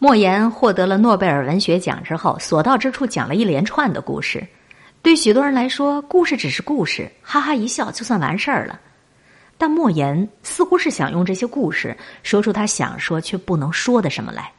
[0.00, 4.46] 莫言获得了诺贝尔文学奖之后，所到之处讲了一连串的故事。
[5.02, 8.78] 对许多人来说，故事只是故事，哈哈一笑就算完事儿了。
[9.56, 14.52] 但莫言似乎是想用这些故事说出他想说却不能说的什么来。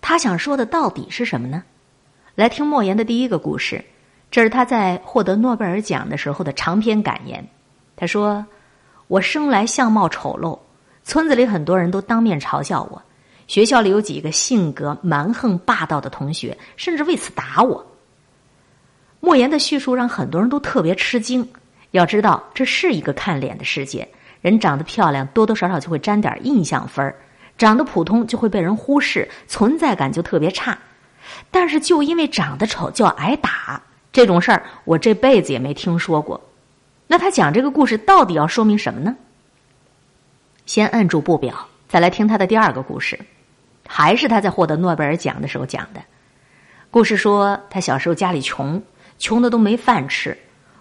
[0.00, 1.62] 他想说的到底是什么呢？
[2.34, 3.84] 来听莫言的第一个故事，
[4.32, 7.46] 这是他在获得诺贝尔奖的时候的长篇感言。
[7.94, 8.44] 他说
[9.06, 10.58] ：“我生来相貌丑陋，
[11.04, 13.00] 村子里很多人都当面嘲笑我。”
[13.46, 17.84] 学校里有几个性格蛮横霸道的同学，甚至为此打我。
[19.20, 21.48] 莫言的叙述让很多人都特别吃惊。
[21.92, 24.06] 要知道，这是一个看脸的世界，
[24.40, 27.14] 人长得漂亮，多多少少就会沾点印象分儿；
[27.56, 30.76] 长得普通，就会被人忽视，存在感就特别差。
[31.50, 33.80] 但是，就因为长得丑就要挨打，
[34.12, 36.40] 这种事儿我这辈子也没听说过。
[37.06, 39.16] 那他讲这个故事到底要说明什么呢？
[40.66, 43.18] 先摁住不表，再来听他的第二个故事。
[43.86, 46.00] 还是他在获得诺贝尔奖的时候讲的
[46.90, 47.16] 故事。
[47.16, 48.82] 说他小时候家里穷，
[49.18, 50.36] 穷的都没饭吃。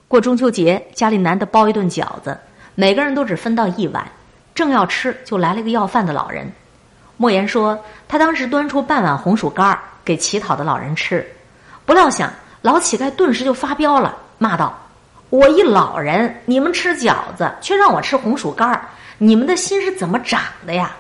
[0.08, 2.38] 过中秋节，家里难得包一顿饺子，
[2.76, 4.06] 每个人都只分到一碗。
[4.54, 6.50] 正要吃，就来了个要饭的老人。
[7.18, 11.26] 莫言说，他当时端出半碗红薯干给乞讨的老人吃，
[11.86, 14.78] 不料想老乞丐顿时就发飙了，骂道
[15.30, 18.80] ：“我一老人，你们吃饺子，却让我吃红薯干
[19.18, 20.96] 你们的心是怎么长的呀？”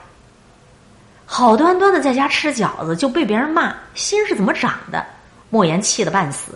[1.26, 5.04] 好端端的在家吃饺子就被别人骂，心是怎么长的？
[5.50, 6.52] 莫言气得半死。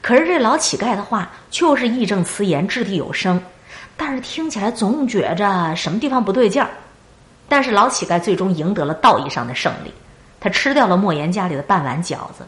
[0.00, 3.40] 可是这老乞丐的话却又是义正辞严、掷地有声，
[3.96, 6.68] 但是听起来总觉着什么地方不对劲儿。
[7.48, 9.92] 但是老乞丐最终赢得了道义上的胜利，
[10.40, 12.46] 他吃掉了莫言家里的半碗饺子。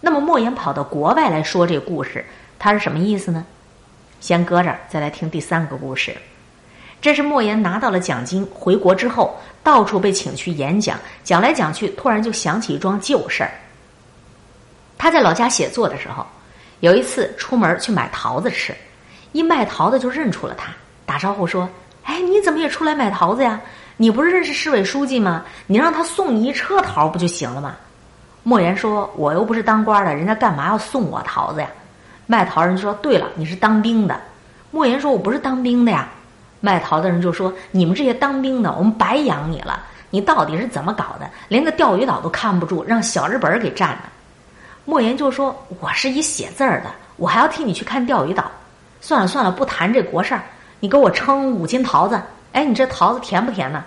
[0.00, 2.24] 那么莫言跑到国外来说这故事，
[2.58, 3.44] 他是什么意思呢？
[4.20, 6.16] 先搁这儿，再来听第三个故事。
[7.06, 13.50] 这是莫言拿到了奖金，回国之后到处被请去演讲，讲来讲去，突然就想起一桩旧事儿。
[14.98, 16.26] 他在老家写作的时候，
[16.80, 18.74] 有一次出门去买桃子吃，
[19.30, 20.72] 一卖桃子就认出了他，
[21.06, 21.68] 打招呼说
[22.02, 23.60] ：“哎，你怎么也出来买桃子呀？
[23.96, 25.44] 你不是认识市委书记吗？
[25.68, 27.76] 你让他送你一车桃不就行了吗？”
[28.42, 31.68] 莫言说：“我又不是当官的，人家干嘛要送我桃子呀？”
[32.26, 34.20] 卖桃人说：“对了，你是当兵的。”
[34.72, 36.08] 莫言说：“我不是当兵的呀。”
[36.66, 39.84] 卖桃的人就说：“你们这些当兵的，我们白养你了。
[40.10, 41.30] 你到底是怎么搞的？
[41.46, 44.02] 连个钓鱼岛都看不住，让小日本给占了。”
[44.84, 48.50] 莫言就说：“我是一写字儿的，我还要替你去看钓鱼岛。
[49.00, 50.42] 算了算了，不谈这国事儿。
[50.80, 52.20] 你给我称五斤桃子。
[52.50, 53.84] 哎，你这桃子甜不甜呢？”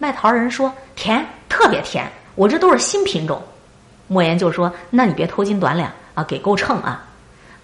[0.00, 2.10] 卖桃人说：“甜，特别甜。
[2.36, 3.38] 我这都是新品种。”
[4.08, 7.04] 莫言就说：“那你别偷斤短两啊，给够秤啊。”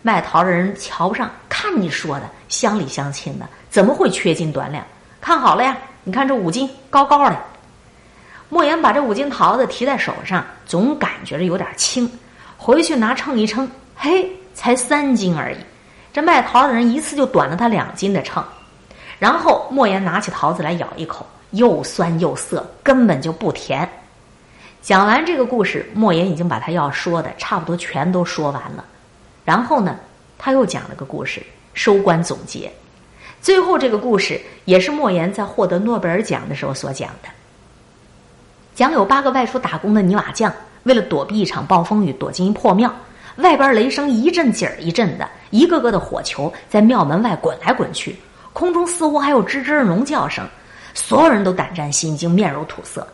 [0.05, 4.85] 卖桃的人瞧不上，看你说的乡里乡亲的，怎么会缺斤短两？
[5.23, 7.37] 看好了呀，你看这五斤高高的。
[8.51, 12.11] 莫言把这五斤桃子提在手上，总感觉着有点轻。
[12.59, 15.57] 回去拿秤一称，嘿，才三斤而已。
[16.13, 18.45] 这卖桃的人一次就短了他两斤的秤。
[19.19, 23.89] 然后莫言拿起桃子来咬一口，又酸又涩，根本就不甜。
[24.83, 28.85] 讲完这个故事，莫言已经把他要说的差不多全都说完了。
[29.45, 29.95] 然后呢，
[30.39, 31.41] 他又讲了个故事，
[31.75, 32.71] 收官总结。
[33.41, 37.29] 最后这个故事也是莫言在获得诺贝尔奖的时候所讲的。
[38.75, 40.53] 讲有八个外出打工的泥瓦匠，
[40.85, 42.95] 为了躲避一场暴风雨，躲进一破庙。
[43.37, 48.17] 外边雷声一阵紧儿一阵的，一个个的火球在庙门外滚来滚去，
[48.53, 50.47] 空中似乎还有吱吱的龙叫声。
[50.93, 53.07] 所有人都胆战心惊，面如土色。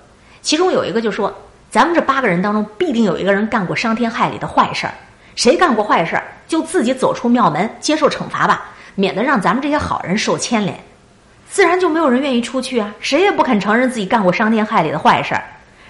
[0.42, 1.32] 其中有一个就说
[1.70, 4.94] ：“咱们这八个人当中，必定有一个人干过伤天害理的坏事儿。”
[5.36, 8.64] 谁干过坏事就自己走出庙门接受惩罚吧，
[8.97, 10.76] 免得让咱们这些好人受牵连。
[11.48, 15.38] 自然就没有人愿意出去啊，谁也不肯承认自己干过伤天害理的坏事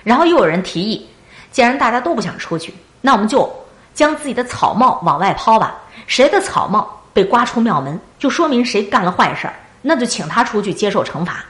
[0.05, 1.09] 然后又有人提议，
[1.51, 3.51] 既然大家都不想出去，那我们就
[3.95, 5.75] 将自己的草帽往外抛吧。
[6.07, 9.49] 谁的草帽被刮出庙门，就说明谁干了坏事
[9.81, 11.45] 那就请他出去接受惩罚。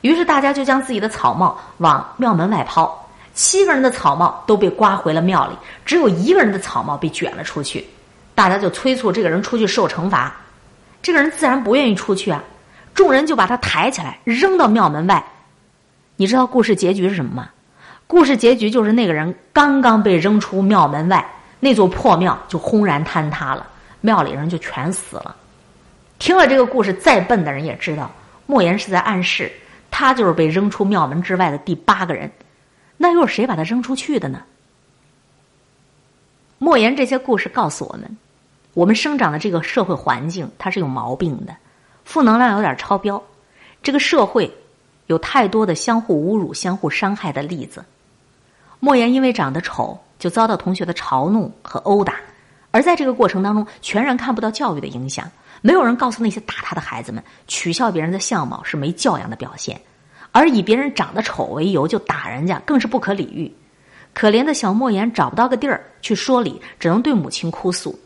[0.00, 3.03] 于是大家就将自己的草帽往庙门外抛。
[3.34, 7.84] 七个人的草帽都被刮回了庙里，只有一个人的草帽被卷了出去。
[8.34, 10.34] 大家就催促这个人出去受惩罚，
[11.02, 12.42] 这个人自然不愿意出去啊。
[12.94, 15.22] 众人就把他抬起来扔到庙门外。
[16.16, 17.48] 你知道故事结局是什么吗？
[18.06, 21.24] 故事结局就是那个人刚刚被扔出庙门外，
[21.58, 23.66] 那座破庙就轰然坍塌了，
[24.00, 25.34] 庙里人就全死了。
[26.18, 28.10] 听了这个故事，再笨的人也知道，
[28.46, 29.50] 莫言是在暗示
[29.90, 32.30] 他就是被扔出庙门之外的第八个人。
[32.96, 34.42] 那又是谁把他扔出去的呢？
[36.58, 38.16] 莫言这些故事告诉我们，
[38.72, 41.54] 我们生长的这个社会环境它是有毛病的，
[42.04, 43.22] 负能量有点超标。
[43.82, 44.50] 这个社会
[45.06, 47.84] 有太多的相互侮辱、相互伤害的例子。
[48.80, 52.14] 莫言因为长得丑，就遭到同学的嘲弄和殴打，
[52.70, 55.30] 而在这个过程当中，全然看不到教育的影响。
[55.60, 59.80] 没有人告诉那些打他的孩子们，取笑别人的相貌是没教养的表现，
[60.36, 63.48] 而以别人长得丑为由就打人家，更是不可理喻。
[64.12, 67.96] 可怜的小莫言找不到个地儿去说理，只能对母亲哭诉。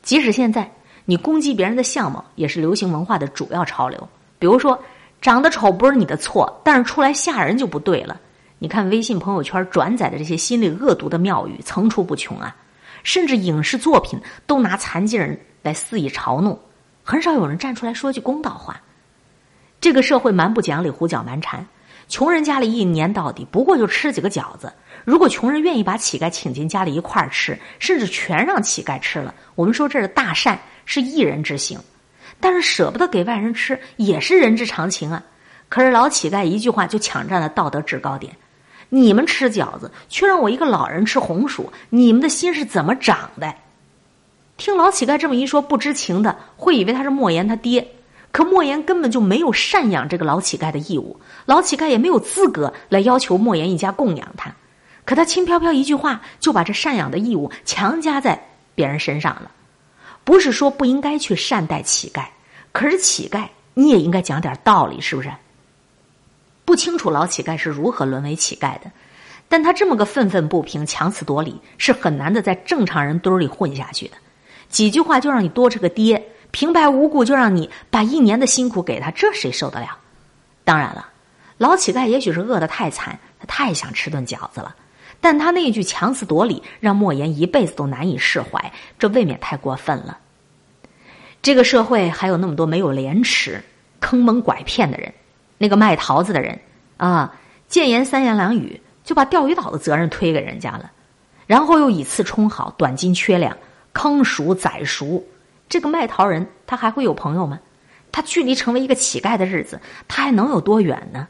[0.00, 0.70] 即使现在，
[1.04, 4.08] 你攻击别人的相貌也是流行文化的主要潮流。
[4.38, 4.80] 比如说，
[5.20, 8.20] 长得丑不是你的错，但是出来吓人就不对了。
[8.60, 12.54] 你看微信朋友圈转载的这些心理恶毒的妙语层出不穷啊，
[13.02, 14.16] 甚至影视作品
[14.46, 16.56] 都拿残疾人来肆意嘲弄。
[17.02, 18.80] 很少有人站出来说句公道话。
[19.80, 21.66] 这个社会蛮不讲理，胡搅蛮缠。
[22.08, 24.72] 穷人家里一年到底不过就吃几个饺子。
[25.04, 31.78] 如果穷人愿意把乞丐请进家里一块儿吃，甚至全让乞丐吃了，我们说这是大善，是一人之行。
[32.40, 35.22] 但是舍不得给外人吃，也是人之常情啊。
[35.68, 38.34] 可是老乞丐一句话就抢占了道德制高点。
[38.88, 43.54] 你们吃饺子，却让我一个老人吃红薯，你们的心是怎么长的？
[44.56, 47.86] 听老乞丐这么一说，不知情的会以为他是莫言他爹，
[48.30, 54.54] 可莫言根本就没有赡养这个老乞丐的义务，老乞丐也没有资格来要求莫言一家供养他。
[55.04, 59.50] 可他轻飘飘一句话，就把这赡养的义务强加在别人身上了。
[60.24, 62.26] 不是说不应该去善待乞丐，
[62.72, 65.30] 可是乞丐你也应该讲点道理，是不是？
[66.66, 68.90] 不清楚老乞丐是如何沦为乞丐的，
[69.48, 74.18] 但他这么个愤愤不平、强词夺理，是很难的在正常人堆里混下去的。
[74.68, 79.98] 几句话就让你多吃个爹，平白无故就让你把一年的辛苦给他，这谁受得了？
[80.64, 81.08] 当然了，
[81.58, 84.74] 老乞丐也许是饿得太惨，他太想吃顿饺子了。
[85.20, 90.18] 但他那一句强词夺理，让莫言一辈子都难以释怀，这未免太过分了。
[91.42, 93.62] 这个社会还有那么多没有廉耻、
[94.00, 95.12] 坑蒙拐骗的人，
[95.58, 96.58] 那个卖桃子的人
[96.96, 97.34] 啊，
[97.68, 100.90] 见言三言两语就把钓鱼岛的责任推给人家了，
[101.46, 103.56] 然后又以次充好，短斤缺两。
[103.94, 105.24] 坑熟宰熟，
[105.68, 107.60] 这个卖桃人他还会有朋友吗？
[108.10, 111.28] 他距离成为一个乞丐的日子，他还能有多远呢？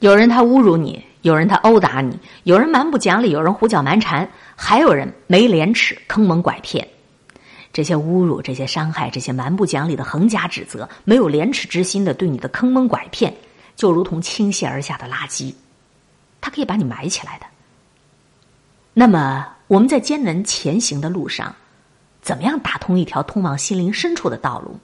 [0.00, 6.86] 有人他侮辱你，有人他殴打你，有人蛮不讲理，有人胡搅蛮缠，还有人没廉耻，坑蒙拐骗。
[7.72, 13.32] 这些侮辱、这些伤害、这些蛮不讲理的横加指责，没有廉耻之心的对你的坑蒙拐骗，
[13.76, 15.54] 就如同倾泻而下的垃圾，
[16.40, 17.46] 他可以把你埋起来的。
[18.94, 19.46] 那么。
[19.68, 21.54] 我们在艰难前行的路上，
[22.28, 24.78] 怎么样打通一条通往心灵深处的道路？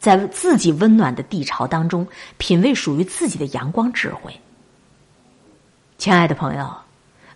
[0.00, 2.04] 在自己温暖的地巢当中，
[2.38, 4.34] 品味属于自己的阳光智慧。
[5.96, 6.68] 亲爱的朋友，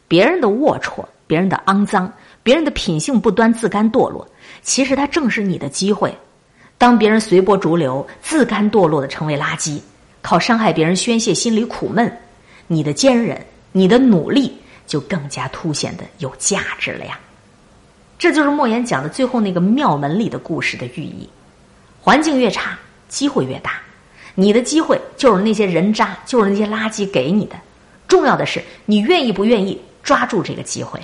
[0.09, 2.12] 别人的龌龊、别人的肮脏、
[2.43, 4.27] 别人的品性不端、自甘堕落，
[4.62, 6.12] 其实它正是你的机会。
[6.77, 9.81] 当别人随波逐流、自甘堕落的成为垃圾，
[10.23, 12.12] 靠伤害别人宣泄心里苦闷，
[12.67, 13.41] 你的坚韧、
[13.71, 14.61] 你的努力。
[14.88, 17.17] 就更加凸显的有价值了呀！
[18.20, 21.26] 这就是莫言讲的最后那个庙门里的故事的寓意。
[22.02, 22.78] 环境越差，
[23.08, 23.81] 机会越大。
[24.34, 27.56] 你的机会就是那些人渣，就是那些垃圾给你的。
[28.06, 31.00] 重要的是，你愿意不愿意抓住这个机会？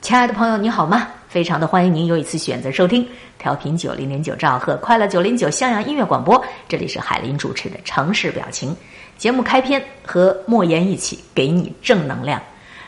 [0.00, 1.06] 亲爱的朋友，你好吗？
[1.28, 3.06] 非常的欢迎您又一次选择收听
[3.38, 6.44] 调频九零点九兆赫快乐九零九襄阳音乐广播。
[6.66, 8.76] 这里是海林主持的城市表情
[9.16, 12.42] 节目开篇，和莫言一起给你正能量。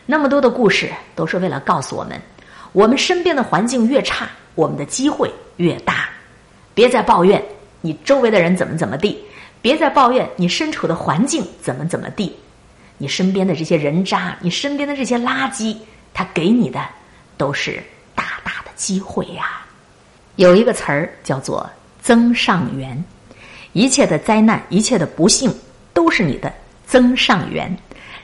[0.05, 2.21] 那么多的故事都是为了告诉我们：
[2.73, 6.09] 我们身边的环境越差，我们的机会越大。
[6.75, 7.43] 别再抱怨
[7.81, 9.23] 你周围的人怎么怎么地，
[9.61, 12.35] 别再抱怨你身处的环境怎么怎么地。
[12.97, 15.77] 你身边的这些人渣，你身边的这些垃圾，
[16.13, 16.85] 他给你的
[17.37, 17.83] 都是
[18.15, 19.67] 大大的机会呀。
[20.37, 21.69] 有一个词儿叫做
[22.01, 23.03] 增上缘，
[23.73, 25.53] 一切的灾难，一切的不幸，
[25.93, 26.53] 都是你的
[26.87, 27.77] 增上缘，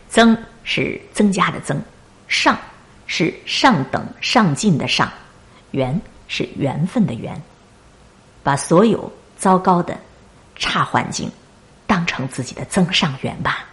[0.08, 0.36] 增。
[0.68, 1.80] 是增加的增，
[2.26, 2.58] 上
[3.06, 5.10] 是上等上进的上，
[5.70, 5.98] 缘
[6.28, 7.40] 是缘分的缘，
[8.42, 9.96] 把所有糟糕的
[10.56, 11.30] 差环境
[11.86, 13.64] 当成自己的增上缘吧。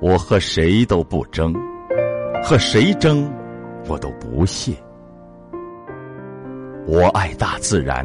[0.00, 1.54] 我和谁都不争，
[2.42, 3.32] 和谁争
[3.86, 4.72] 我都不屑。
[6.86, 8.04] 我爱大自然，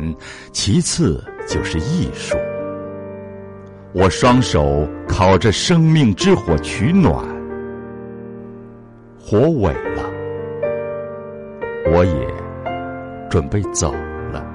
[0.51, 2.37] 其次就是艺术。
[3.99, 7.15] 我双手烤着生命之火取暖，
[9.19, 10.03] 火萎了，
[11.91, 12.27] 我也
[13.27, 13.91] 准备走
[14.31, 14.45] 了。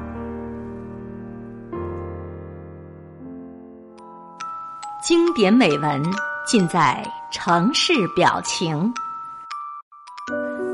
[5.02, 6.00] 经典美文
[6.46, 8.94] 尽在城市表情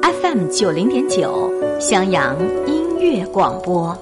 [0.03, 3.97] ，FM 九零点九襄阳音乐广播。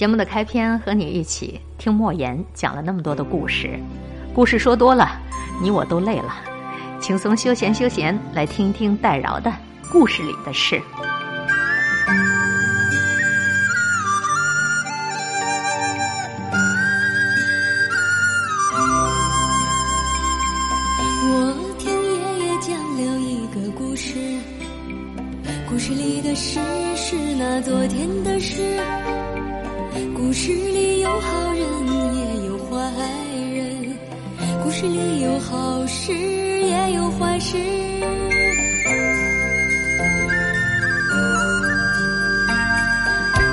[0.00, 3.78] 节目的开篇和你一起听莫言讲了那么多的故事，
[4.34, 5.20] 故事说多了，
[5.60, 6.36] 你我都累了，
[6.98, 9.52] 轻松休闲休闲，来听听戴饶的
[9.92, 10.80] 故事里的事。
[21.26, 24.18] 我听爷爷讲了一个故事，
[25.68, 26.58] 故事里的事
[26.96, 28.80] 是那昨天的事。
[30.20, 31.64] 故事里有好人
[32.14, 32.76] 也有坏
[33.54, 33.98] 人，
[34.62, 37.56] 故事里有好事也有坏事。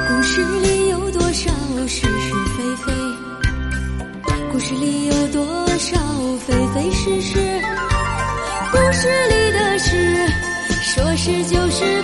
[0.10, 1.50] 故事里有多少
[1.88, 2.92] 是是非非？
[4.52, 5.98] 故事里有多少
[6.46, 7.40] 非非是是？
[8.74, 10.28] 故事里的事，
[10.84, 12.04] 说是就是，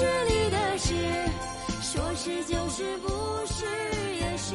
[0.00, 0.94] 故事里的事，
[1.82, 3.08] 说是就是，不
[3.44, 3.66] 是
[4.14, 4.54] 也是。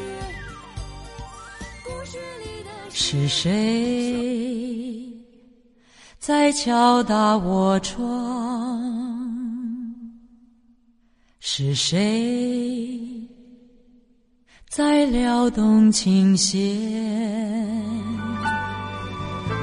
[1.83, 2.97] 故事里的事。
[2.97, 5.07] 是谁
[6.17, 8.91] 在敲打我窗？
[11.39, 13.21] 是谁
[14.67, 16.59] 在撩动琴弦？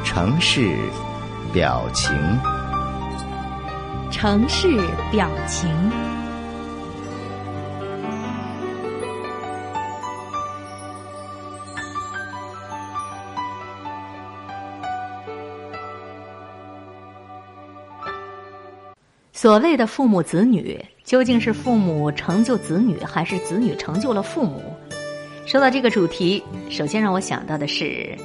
[0.04, 0.78] 城市
[1.52, 2.14] 表情，
[4.12, 4.68] 城市
[5.10, 5.68] 表情。
[19.32, 24.62] 所谓的父母子女，究竟是父母成就子女，还是子女成就了父母？
[25.46, 26.40] 说到这个主题，
[26.70, 28.16] 首先让我想到的是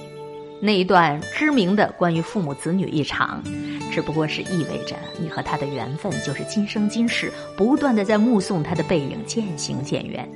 [0.59, 3.43] 那一段知名的关于父母子女一场，
[3.91, 10.27] 只不过是意味着你和他的缘分就是今生今世，不断的在目送他的背影渐行渐远。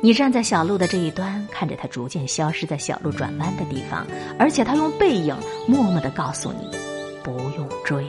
[0.00, 4.06] 你站在小路的这一端，看着他逐渐消失在小路转弯的地方，
[4.38, 5.34] 而且他用背影
[5.66, 6.78] 默默的告诉你，
[7.22, 8.06] 不用追。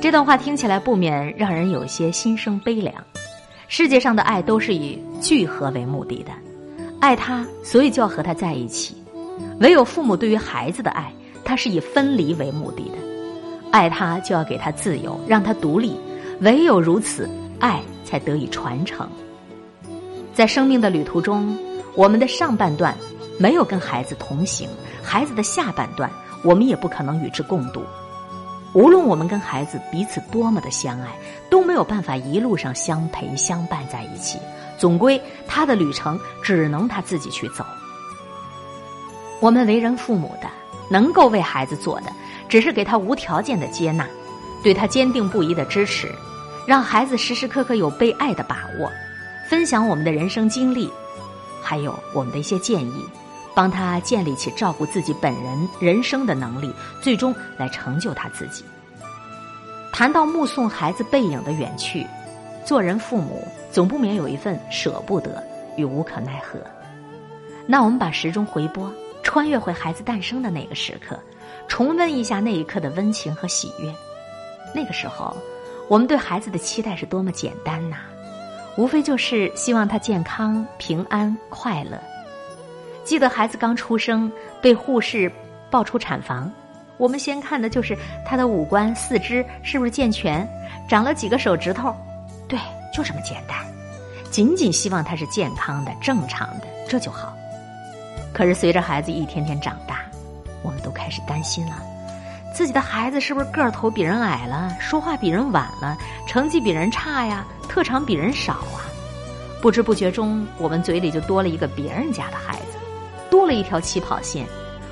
[0.00, 2.94] 这段话听起来不免让人有些心生悲凉。
[3.68, 6.32] 世界上的爱都是以聚合为目的的，
[7.00, 9.01] 爱他，所以就要和他在一起。
[9.62, 11.12] 唯有父母对于孩子的爱，
[11.44, 12.98] 他是以分离为目的的。
[13.70, 15.96] 爱他就要给他自由，让他独立。
[16.40, 19.08] 唯有如此，爱才得以传承。
[20.34, 21.56] 在生命的旅途中，
[21.94, 22.92] 我们的上半段
[23.38, 24.68] 没有跟孩子同行，
[25.00, 26.10] 孩子的下半段
[26.42, 27.84] 我们也不可能与之共度。
[28.74, 31.06] 无论我们跟孩子彼此多么的相爱，
[31.48, 34.40] 都没有办法一路上相陪相伴在一起。
[34.76, 37.64] 总归他的旅程只能他自己去走。
[39.42, 40.48] 我们为人父母的，
[40.88, 42.12] 能够为孩子做的，
[42.48, 44.06] 只是给他无条件的接纳，
[44.62, 46.08] 对他坚定不移的支持，
[46.64, 48.88] 让孩子时时刻刻有被爱的把握，
[49.48, 50.88] 分享我们的人生经历，
[51.60, 53.04] 还有我们的一些建议，
[53.52, 58.64] 帮他建立起照顾自己本人人生的能力，最终来成就他自己。
[59.92, 62.06] 谈到目送孩子背影的远去，
[62.64, 65.42] 做人父母总不免有一份舍不得
[65.76, 66.60] 与无可奈何。
[67.66, 68.88] 那我们把时钟回拨。
[69.22, 71.18] 穿越回孩子诞生的那个时刻，
[71.68, 73.92] 重温一下那一刻的温情和喜悦。
[74.74, 75.36] 那个时候，
[75.88, 77.96] 我们对孩子的期待是多么简单呐！
[78.76, 82.00] 无非就是希望他健康、平安、快乐。
[83.04, 85.30] 记得孩子刚出生，被护士
[85.70, 86.50] 抱出产房，
[86.96, 90.48] 我们先看的就是他的五官、四肢是不是健全，
[90.88, 91.94] 长了几个手指头。
[92.48, 92.58] 对，
[92.94, 93.58] 就这么简单，
[94.30, 97.36] 仅仅希望他是健康的、正常的，这就好。
[98.32, 100.00] 可是随着孩子一天天长大，
[100.62, 101.72] 我们都开始担心了：
[102.54, 105.96] 自己的孩子是不是个头比人矮了，说话比人晚了，
[106.26, 108.88] 成绩比人差呀，特长比人少啊？
[109.60, 112.78] 不知不觉中，我们嘴里就多了一个别人家的孩子，
[113.30, 114.46] 多了一条起跑线。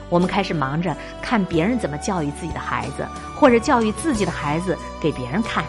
[0.08, 5.64] 我们开始忙着看别人怎么教育自己的孩子，或者教育自己的孩子给别人看。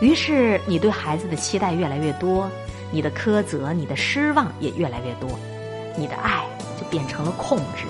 [0.00, 2.48] 于是，你对孩子的期待越来越多，
[2.90, 5.28] 你的苛责、你的失望也越来越多，
[5.96, 6.44] 你的爱。
[6.92, 7.86] 变成了控制，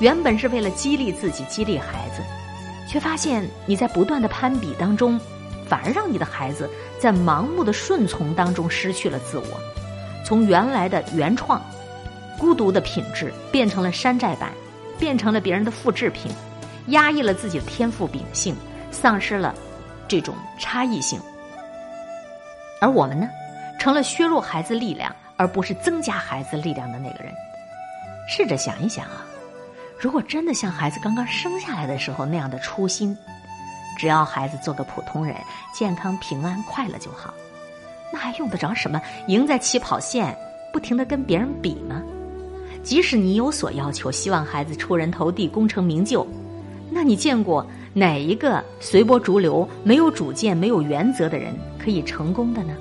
[0.00, 2.20] 原本是为了激励自己、激励孩子，
[2.90, 5.18] 却发现你在不断的攀比当中，
[5.68, 9.60] 反而让你的孩子在盲目的顺从当中失去了自我，
[10.26, 11.62] 从原来的原创、
[12.36, 14.50] 孤独的品质变成了山寨版，
[14.98, 16.32] 变成了别人的复制品，
[16.88, 18.56] 压抑了自己的天赋秉性，
[18.90, 19.54] 丧失了
[20.08, 21.20] 这种差异性，
[22.80, 23.28] 而我们呢，
[23.78, 27.32] 成了削弱孩子力量而不是增加孩子力量的那个人。
[28.28, 29.26] 试着想一想啊，
[29.98, 33.16] 如果真的像孩子刚刚生下来的时候那样的初心，
[33.98, 35.36] 只要孩子做个普通人，
[35.72, 37.32] 健康、平安、快乐就好，
[38.12, 40.36] 那还用得着什么赢在起跑线，
[40.72, 42.02] 不停的跟别人比吗？
[42.82, 46.26] 即使你有所要求，希望孩子出人头地、功成名就，
[46.90, 52.74] 那你见过哪一个随波逐流、没有主见、没有原则的人可以成功的呢？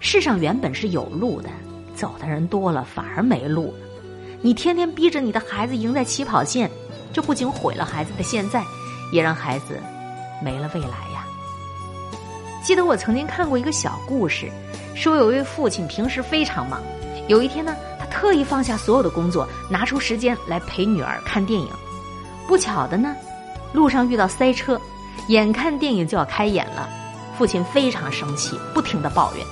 [0.00, 1.48] 世上原本是有路的，
[1.94, 3.74] 走的人多了，反而没路。
[4.42, 6.70] 你天天逼着你的孩子赢在起跑线，
[7.12, 8.62] 这不仅毁了孩子的现在，
[9.12, 9.80] 也让孩子
[10.42, 11.24] 没了未来呀。
[12.62, 14.50] 记得我曾经看过一个小故事，
[14.94, 16.82] 说有一位父亲平时非常忙，
[17.28, 21.68] 有一天呢，他特意放下所有的工作，拿出时间来陪女儿看电影。
[22.46, 23.16] 不巧的呢，
[23.72, 24.80] 路上遇到塞车，
[25.28, 26.88] 眼看电影就要开演了，
[27.38, 29.46] 父亲非常生气，不停的抱怨。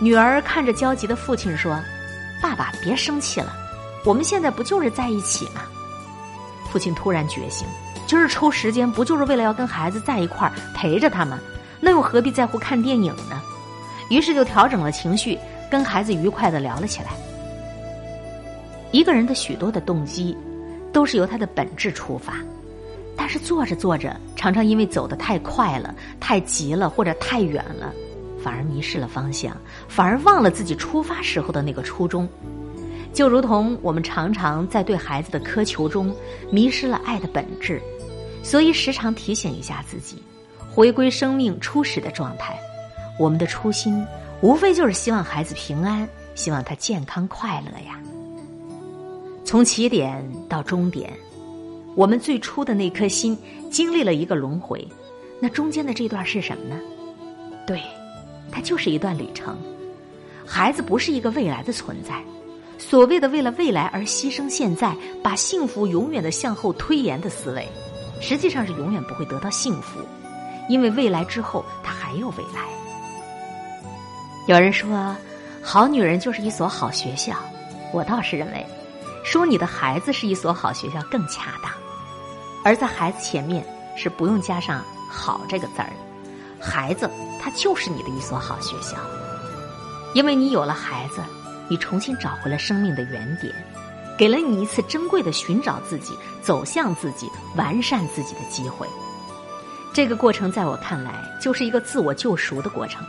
[0.00, 1.78] 女儿看着焦急的父亲说
[2.40, 3.52] ：“爸爸，别生气了。”
[4.08, 5.60] 我们现在不就是在一起吗？
[6.70, 7.68] 父亲突然觉醒，
[8.06, 11.38] 今儿抽时间不就是为了要跟孩子在一块儿陪着他们？
[11.78, 13.38] 那又何必在乎看电影呢？
[14.08, 15.38] 于是就调整了情绪，
[15.70, 17.10] 跟孩子愉快的聊了起来。
[18.92, 20.34] 一个人的许多的动机，
[20.90, 22.32] 都是由他的本质出发，
[23.14, 27.92] 但是做着做着，常常因为走得太快了、太急了或者太远了，
[28.42, 29.54] 反而迷失了方向，
[29.86, 32.26] 反而忘了自己出发时候的那个初衷。
[33.12, 36.14] 就如同我们常常在对孩子的苛求中
[36.52, 37.80] 迷失了爱的本质，
[38.42, 40.22] 所以时常提醒一下自己，
[40.70, 42.58] 回归生命初始的状态。
[43.18, 44.06] 我们的初心
[44.40, 48.00] 无非就是希望孩子平安，希望他健康快乐呀。
[49.44, 51.12] 从起点到终点，
[51.96, 53.36] 我们最初的那颗心
[53.70, 54.86] 经历了一个轮回，
[55.40, 56.80] 那中间的这段是什么呢？
[57.66, 57.82] 对，
[58.52, 59.56] 它就是一段旅程。
[60.46, 62.22] 孩子不是一个未来的存在。
[62.78, 67.68] 所谓的为了未来而牺牲现在，把幸福永远的向后推延的思维，
[68.20, 69.98] 实际上是永远不会得到幸福，
[70.68, 72.62] 因为未来之后它还有未来。
[74.46, 75.14] 有人说，
[75.62, 77.34] 好女人就是一所好学校，
[77.92, 78.64] 我倒是认为，
[79.24, 81.70] 说你的孩子是一所好学校更恰当，
[82.64, 83.62] 而在孩子前面
[83.96, 85.92] 是不用加上“好”这个字儿，
[86.60, 87.10] 孩子
[87.42, 88.96] 他就是你的一所好学校，
[90.14, 91.20] 因为你有了孩子。
[91.70, 93.54] 你重新找回了生命的原点，
[94.16, 98.86] 给了你一次珍贵的寻找自己、走向自己、完善自己的机会。
[99.92, 103.06] 这个过程在我看来就是一个自我救赎的过程，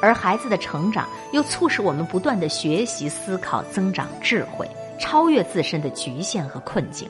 [0.00, 4.66] 而孩子的成长又促使我们不断的学习、思考、增长智慧，
[4.98, 7.06] 超越自身的局限和困境。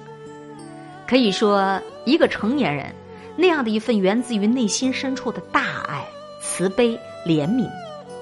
[1.07, 2.93] 可以说，一个成年人
[3.37, 6.05] 那样的一份源自于内心深处的大爱、
[6.41, 7.69] 慈悲、怜悯，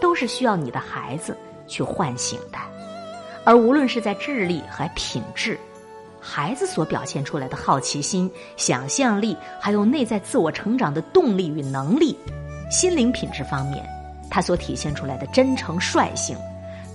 [0.01, 1.35] 都是需要你的孩子。
[1.71, 2.58] 去唤醒的，
[3.49, 5.59] 而无论是在智力和品质，
[6.21, 12.15] 孩子所表现出来的好奇心、想象力，还有内在自我成长的动力与能力，
[12.71, 13.83] 心灵品质方面，
[14.31, 16.37] 他所体现出来的真诚率性，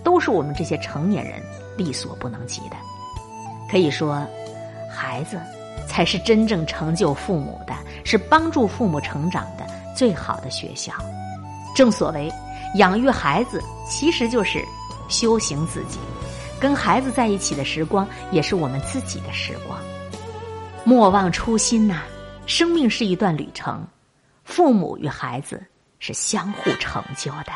[0.04, 1.42] 都是我们这些成年人
[1.76, 2.76] 力所不能及的。
[3.68, 4.24] 可以说，
[4.92, 5.40] 孩子
[5.88, 10.94] 才是真正成就父母的，是帮助父母成长的最好的学校。
[11.76, 12.32] 正所谓，
[12.76, 14.64] 养育孩子其实就是
[15.10, 15.98] 修行自己。
[16.64, 19.78] 跟孩子在一起的时光，也是我们自己的时光。
[20.86, 22.04] 莫忘初心呐！
[22.46, 23.86] 生命是一段旅程，
[24.46, 25.62] 父母与孩子
[26.00, 27.52] 是相互成就的。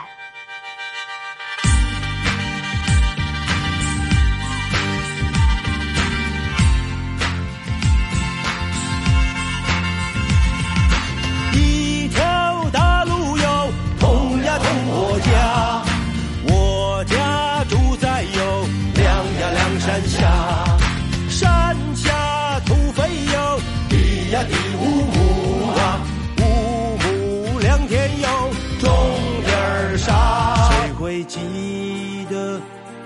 [24.31, 25.17] 呀地无亩
[25.79, 26.01] 啊，
[26.39, 28.27] 无亩良田哟，
[28.79, 28.89] 种
[29.45, 30.69] 点儿啥？
[30.69, 32.59] 谁会记得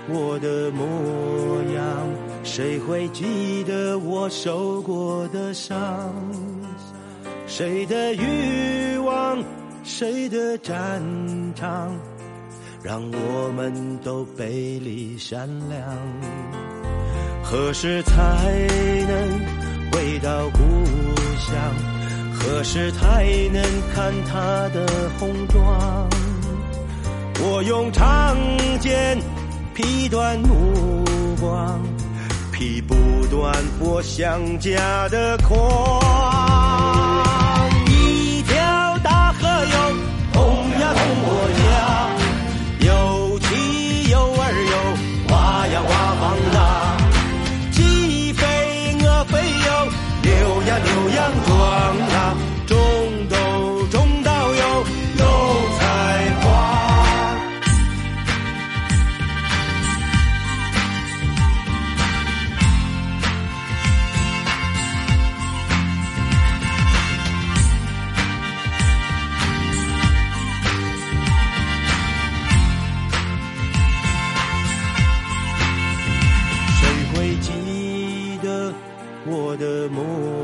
[0.08, 2.08] 我的模样？
[2.42, 6.12] 谁会记得我受过的伤？
[7.46, 9.38] 谁的欲望，
[9.84, 11.00] 谁的战
[11.54, 11.94] 场，
[12.82, 15.80] 让我们都背离善良。
[17.44, 18.14] 何时才
[19.06, 19.51] 能
[19.92, 20.58] 回到故
[21.38, 21.54] 乡？
[22.34, 23.62] 何时才能
[23.94, 24.84] 看他的
[25.18, 26.08] 红妆？
[27.40, 28.36] 我用长
[28.80, 29.18] 剑
[29.74, 31.04] 劈断目
[31.40, 31.80] 光，
[32.52, 32.94] 劈不
[33.30, 36.01] 断我想家的狂。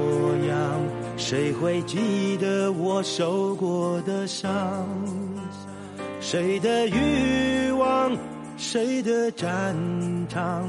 [0.08, 0.80] 模样？
[1.16, 4.86] 谁会记得我受过的伤？
[6.20, 8.16] 谁的欲望，
[8.56, 9.76] 谁的战
[10.28, 10.68] 场，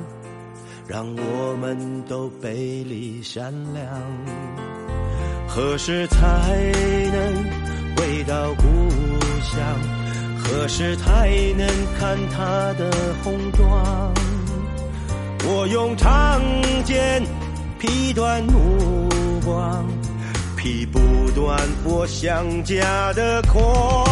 [0.87, 3.85] 让我们都背离善良。
[5.47, 6.19] 何时才
[7.11, 7.43] 能
[7.95, 8.63] 回到故
[9.41, 9.59] 乡？
[10.43, 12.91] 何时才能看他的
[13.23, 14.13] 红妆？
[15.45, 16.41] 我用长
[16.83, 17.23] 剑
[17.79, 19.09] 劈断目
[19.49, 19.83] 光
[20.55, 20.99] 劈不
[21.31, 24.05] 断我想家的狂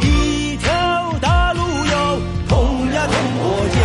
[0.00, 3.44] 一条大路有通呀通我
[3.76, 3.82] 家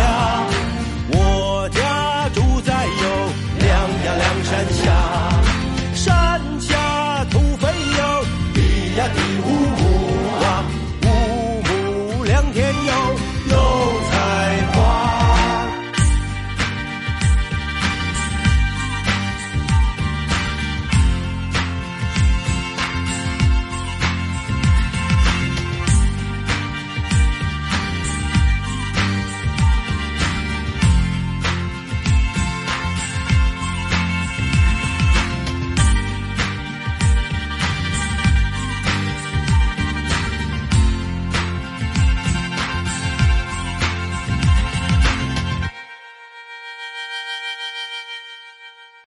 [1.12, 3.04] 我家住在有
[3.58, 3.68] 两
[4.04, 5.25] 呀两山下。